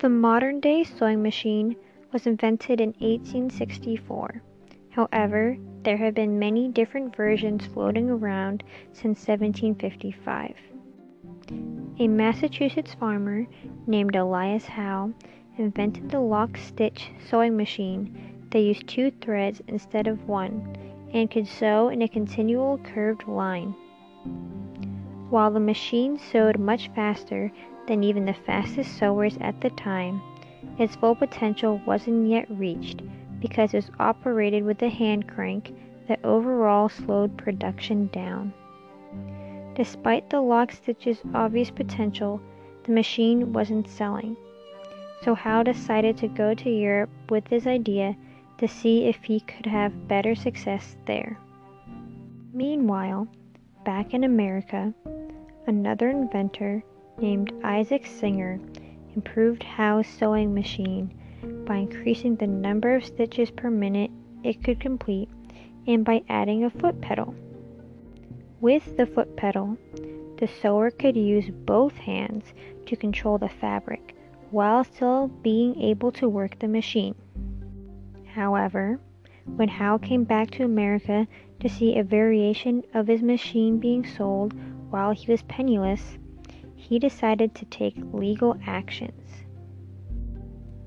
The 0.00 0.08
modern 0.08 0.60
day 0.60 0.82
sewing 0.82 1.22
machine 1.22 1.76
was 2.10 2.26
invented 2.26 2.80
in 2.80 2.94
1864. 3.00 4.42
However, 4.88 5.58
there 5.82 5.98
have 5.98 6.14
been 6.14 6.38
many 6.38 6.68
different 6.68 7.14
versions 7.14 7.66
floating 7.66 8.08
around 8.08 8.64
since 8.94 9.28
1755. 9.28 10.54
A 11.98 12.08
Massachusetts 12.08 12.94
farmer 12.94 13.46
named 13.86 14.16
Elias 14.16 14.64
Howe 14.64 15.12
invented 15.58 16.08
the 16.08 16.20
lock 16.20 16.56
stitch 16.56 17.10
sewing 17.28 17.54
machine 17.54 18.46
that 18.52 18.60
used 18.60 18.88
two 18.88 19.10
threads 19.10 19.60
instead 19.68 20.06
of 20.06 20.26
one 20.26 20.78
and 21.12 21.30
could 21.30 21.46
sew 21.46 21.90
in 21.90 22.00
a 22.00 22.08
continual 22.08 22.78
curved 22.78 23.28
line. 23.28 23.74
While 25.30 25.52
the 25.52 25.60
machine 25.60 26.18
sewed 26.18 26.58
much 26.58 26.88
faster 26.88 27.52
than 27.86 28.02
even 28.02 28.24
the 28.24 28.34
fastest 28.34 28.98
sewers 28.98 29.38
at 29.40 29.60
the 29.60 29.70
time, 29.70 30.20
its 30.76 30.96
full 30.96 31.14
potential 31.14 31.80
wasn't 31.86 32.28
yet 32.28 32.46
reached 32.50 33.02
because 33.38 33.72
it 33.72 33.78
was 33.78 33.90
operated 34.00 34.64
with 34.64 34.82
a 34.82 34.88
hand 34.88 35.28
crank 35.28 35.72
that 36.08 36.24
overall 36.24 36.88
slowed 36.88 37.38
production 37.38 38.08
down. 38.08 38.52
Despite 39.76 40.30
the 40.30 40.40
lock 40.40 40.72
stitch's 40.72 41.22
obvious 41.32 41.70
potential, 41.70 42.40
the 42.82 42.92
machine 42.92 43.52
wasn't 43.52 43.86
selling. 43.86 44.36
So 45.22 45.36
Howe 45.36 45.62
decided 45.62 46.16
to 46.18 46.28
go 46.28 46.54
to 46.54 46.68
Europe 46.68 47.10
with 47.28 47.46
his 47.46 47.68
idea 47.68 48.16
to 48.58 48.66
see 48.66 49.04
if 49.04 49.22
he 49.22 49.38
could 49.40 49.66
have 49.66 50.08
better 50.08 50.34
success 50.34 50.96
there. 51.06 51.38
Meanwhile, 52.52 53.28
back 53.84 54.12
in 54.12 54.24
America, 54.24 54.92
another 55.70 56.08
inventor 56.08 56.82
named 57.18 57.52
Isaac 57.62 58.04
Singer 58.04 58.58
improved 59.14 59.62
Howe's 59.62 60.08
sewing 60.08 60.52
machine 60.52 61.14
by 61.64 61.76
increasing 61.76 62.34
the 62.34 62.48
number 62.48 62.96
of 62.96 63.04
stitches 63.04 63.52
per 63.52 63.70
minute 63.70 64.10
it 64.42 64.64
could 64.64 64.80
complete 64.80 65.28
and 65.86 66.04
by 66.04 66.24
adding 66.28 66.64
a 66.64 66.70
foot 66.70 67.00
pedal. 67.00 67.36
With 68.60 68.96
the 68.96 69.06
foot 69.06 69.36
pedal, 69.36 69.78
the 70.38 70.48
sewer 70.48 70.90
could 70.90 71.16
use 71.16 71.48
both 71.50 71.96
hands 71.98 72.52
to 72.86 72.96
control 72.96 73.38
the 73.38 73.48
fabric 73.48 74.16
while 74.50 74.82
still 74.82 75.28
being 75.28 75.80
able 75.80 76.10
to 76.10 76.28
work 76.28 76.58
the 76.58 76.66
machine. 76.66 77.14
However, 78.34 78.98
when 79.44 79.68
Howe 79.68 79.98
came 79.98 80.24
back 80.24 80.50
to 80.50 80.64
America 80.64 81.28
to 81.60 81.68
see 81.68 81.96
a 81.96 82.02
variation 82.02 82.82
of 82.92 83.06
his 83.06 83.22
machine 83.22 83.78
being 83.78 84.04
sold 84.04 84.52
while 84.90 85.12
he 85.12 85.30
was 85.30 85.42
penniless, 85.42 86.18
he 86.74 86.98
decided 86.98 87.54
to 87.54 87.64
take 87.66 87.96
legal 88.12 88.56
actions. 88.66 89.44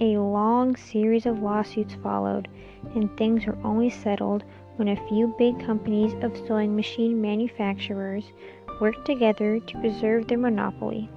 A 0.00 0.18
long 0.18 0.74
series 0.74 1.24
of 1.24 1.40
lawsuits 1.40 1.94
followed, 1.94 2.48
and 2.94 3.16
things 3.16 3.46
were 3.46 3.58
only 3.62 3.90
settled 3.90 4.44
when 4.76 4.88
a 4.88 5.08
few 5.08 5.34
big 5.38 5.64
companies 5.64 6.14
of 6.22 6.36
sewing 6.36 6.74
machine 6.74 7.20
manufacturers 7.20 8.32
worked 8.80 9.06
together 9.06 9.60
to 9.60 9.80
preserve 9.80 10.26
their 10.26 10.38
monopoly. 10.38 11.08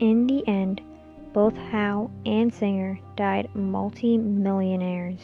In 0.00 0.26
the 0.26 0.46
end, 0.48 0.80
both 1.32 1.56
Howe 1.56 2.10
and 2.26 2.52
Singer 2.52 2.98
died 3.16 3.48
multi-millionaires. 3.54 5.20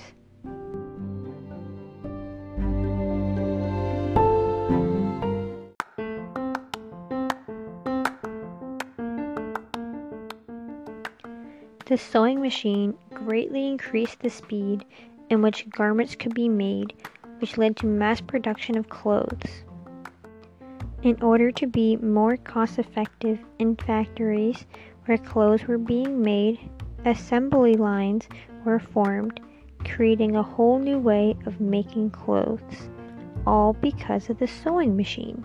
The 11.87 11.99
sewing 11.99 12.41
machine 12.41 12.95
greatly 13.13 13.69
increased 13.69 14.21
the 14.21 14.31
speed 14.31 14.87
in 15.29 15.43
which 15.43 15.69
garments 15.69 16.15
could 16.15 16.35
be 16.35 16.49
made, 16.49 16.95
which 17.41 17.59
led 17.59 17.77
to 17.79 17.87
mass 17.87 18.23
production 18.23 18.79
of 18.79 18.89
clothes. 18.89 19.65
In 21.03 21.23
order 21.23 21.51
to 21.51 21.67
be 21.67 21.97
more 21.97 22.39
cost 22.39 22.79
effective 22.79 23.39
in 23.59 23.77
factories 23.77 24.65
where 25.05 25.19
clothes 25.19 25.67
were 25.67 25.77
being 25.77 26.23
made, 26.23 26.59
assembly 27.05 27.75
lines 27.75 28.27
were 28.65 28.79
formed, 28.79 29.39
creating 29.85 30.37
a 30.37 30.43
whole 30.43 30.79
new 30.79 30.99
way 30.99 31.37
of 31.45 31.61
making 31.61 32.09
clothes, 32.09 32.89
all 33.47 33.75
because 33.75 34.31
of 34.31 34.39
the 34.39 34.47
sewing 34.47 34.97
machine. 34.97 35.45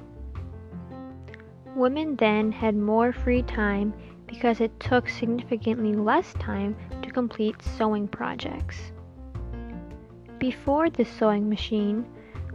Women 1.76 2.16
then 2.16 2.54
had 2.54 2.78
more 2.78 3.12
free 3.12 3.42
time 3.42 3.94
because 4.30 4.62
it 4.62 4.80
took 4.80 5.10
significantly 5.10 5.94
less 5.94 6.34
time 6.36 6.76
to 7.02 7.10
complete 7.10 7.62
sewing 7.62 8.08
projects. 8.08 8.92
Before 10.38 10.90
the 10.90 11.04
sewing 11.04 11.50
machine, 11.50 12.06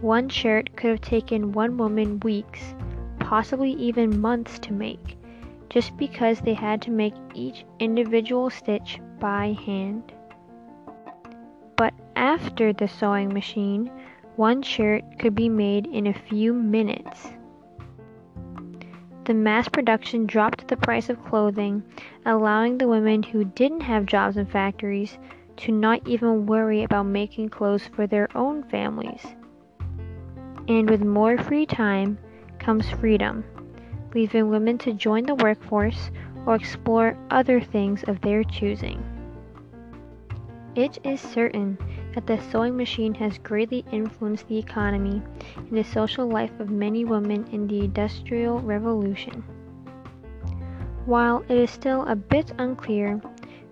one 0.01 0.29
shirt 0.29 0.77
could 0.77 0.91
have 0.91 1.01
taken 1.01 1.53
one 1.53 1.77
woman 1.77 2.21
weeks, 2.21 2.75
possibly 3.19 3.73
even 3.73 4.21
months 4.21 4.59
to 4.61 4.73
make 4.73 5.19
just 5.75 5.97
because 5.97 6.41
they 6.41 6.55
had 6.55 6.81
to 6.81 6.93
make 6.93 7.15
each 7.35 7.65
individual 7.81 8.49
stitch 8.49 9.01
by 9.19 9.57
hand. 9.67 10.13
But 11.77 11.93
after 12.15 12.73
the 12.73 12.87
sewing 12.87 13.35
machine, 13.35 13.91
one 14.37 14.63
shirt 14.63 15.03
could 15.19 15.35
be 15.35 15.49
made 15.49 15.87
in 15.87 16.07
a 16.07 16.15
few 16.15 16.53
minutes. 16.53 17.29
The 19.25 19.35
mass 19.35 19.69
production 19.69 20.27
dropped 20.27 20.69
the 20.69 20.77
price 20.77 21.09
of 21.09 21.25
clothing, 21.25 21.83
allowing 22.27 22.77
the 22.77 22.89
women 22.89 23.23
who 23.23 23.45
didn't 23.45 23.81
have 23.81 24.05
jobs 24.05 24.37
in 24.37 24.45
factories 24.45 25.19
to 25.59 25.73
not 25.73 26.07
even 26.07 26.47
worry 26.47 26.83
about 26.83 27.07
making 27.07 27.49
clothes 27.49 27.87
for 27.87 28.07
their 28.07 28.29
own 28.37 28.65
families. 28.65 29.25
And 30.69 30.91
with 30.91 31.03
more 31.03 31.39
free 31.39 31.65
time 31.65 32.19
comes 32.59 32.91
freedom 32.91 33.45
leaving 34.15 34.49
women 34.49 34.79
to 34.79 34.93
join 34.93 35.25
the 35.25 35.35
workforce 35.35 36.11
or 36.47 36.55
explore 36.55 37.17
other 37.31 37.61
things 37.61 38.05
of 38.05 38.21
their 38.21 38.45
choosing. 38.45 39.03
It 40.75 40.99
is 41.05 41.21
certain 41.21 41.79
that 42.15 42.27
the 42.27 42.41
sewing 42.51 42.77
machine 42.77 43.15
has 43.15 43.39
greatly 43.39 43.85
influenced 43.91 44.47
the 44.49 44.59
economy 44.59 45.23
and 45.57 45.73
the 45.73 45.85
social 45.85 46.29
life 46.29 46.59
of 46.61 46.71
many 46.71 47.05
women 47.05 47.47
in 47.53 47.67
the 47.67 47.81
Industrial 47.81 48.61
Revolution. 48.61 49.43
While 51.07 51.45
it 51.49 51.57
is 51.57 51.71
still 51.71 52.07
a 52.07 52.17
bit 52.17 52.53
unclear 52.59 53.21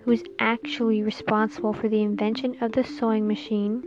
who 0.04 0.12
is 0.12 0.24
actually 0.38 1.02
responsible 1.02 1.72
for 1.72 1.88
the 1.88 2.02
invention 2.02 2.56
of 2.60 2.72
the 2.72 2.84
sewing 2.84 3.26
machine, 3.26 3.84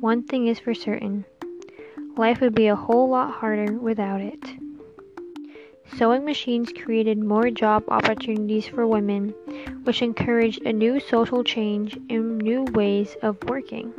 one 0.00 0.22
thing 0.22 0.46
is 0.46 0.58
for 0.58 0.74
certain 0.74 1.24
life 2.16 2.40
would 2.40 2.54
be 2.54 2.66
a 2.66 2.76
whole 2.76 3.08
lot 3.10 3.30
harder 3.30 3.74
without 3.74 4.20
it. 4.20 4.42
Sewing 5.96 6.24
machines 6.24 6.72
created 6.72 7.18
more 7.22 7.50
job 7.50 7.84
opportunities 7.88 8.66
for 8.66 8.86
women, 8.86 9.34
which 9.84 10.02
encouraged 10.02 10.62
a 10.62 10.72
new 10.72 10.98
social 10.98 11.44
change 11.44 11.96
and 12.10 12.35
new 12.46 12.62
ways 12.74 13.16
of 13.22 13.36
working. 13.48 13.92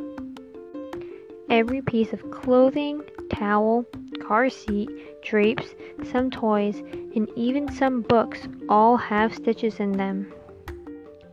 Every 1.50 1.82
piece 1.82 2.14
of 2.14 2.32
clothing, 2.32 3.04
towel, 3.30 3.86
car 4.26 4.50
seat, 4.50 4.90
drapes, 5.22 5.76
some 6.12 6.32
toys, 6.32 6.82
and 7.14 7.28
even 7.36 7.70
some 7.70 8.04
books 8.04 8.48
all 8.70 8.96
have 8.96 9.36
stitches 9.36 9.82
in 9.82 9.92
them, 9.92 10.32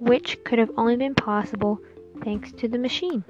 which 0.00 0.42
could 0.42 0.58
have 0.58 0.72
only 0.76 0.96
been 0.96 1.14
possible 1.14 1.78
thanks 2.24 2.50
to 2.50 2.66
the 2.66 2.78
machine. 2.78 3.22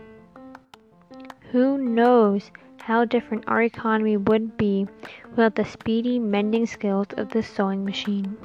Who 1.53 1.77
knows 1.77 2.51
how 2.79 3.05
different 3.05 3.45
our 3.49 3.63
economy 3.63 4.17
would 4.17 4.57
be 4.57 4.87
without 5.29 5.57
the 5.57 5.65
speedy 5.67 6.19
mending 6.19 6.65
skills 6.65 7.09
of 7.19 7.29
the 7.29 7.43
sewing 7.43 7.85
machine. 7.85 8.39